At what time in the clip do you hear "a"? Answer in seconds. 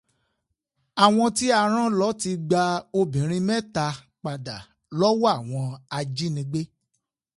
1.59-1.61